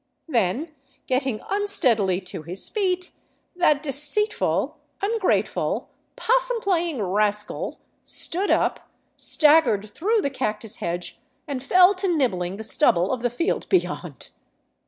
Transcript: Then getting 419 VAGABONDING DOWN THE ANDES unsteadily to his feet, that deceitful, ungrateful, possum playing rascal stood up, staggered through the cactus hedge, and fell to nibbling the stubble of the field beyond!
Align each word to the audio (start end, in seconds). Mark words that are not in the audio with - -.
Then 0.27 0.73
getting 1.05 1.37
419 1.37 1.37
VAGABONDING 1.37 1.37
DOWN 1.37 1.45
THE 1.45 1.53
ANDES 1.53 2.21
unsteadily 2.21 2.21
to 2.21 2.43
his 2.49 2.69
feet, 2.69 3.11
that 3.55 3.83
deceitful, 3.83 4.77
ungrateful, 5.03 5.89
possum 6.15 6.59
playing 6.61 7.03
rascal 7.03 7.77
stood 8.03 8.49
up, 8.49 8.89
staggered 9.15 9.91
through 9.93 10.21
the 10.23 10.31
cactus 10.31 10.77
hedge, 10.77 11.19
and 11.47 11.61
fell 11.61 11.93
to 11.93 12.07
nibbling 12.07 12.57
the 12.57 12.63
stubble 12.63 13.11
of 13.11 13.21
the 13.21 13.29
field 13.29 13.69
beyond! 13.69 14.29